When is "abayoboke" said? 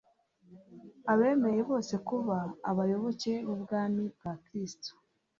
2.69-3.33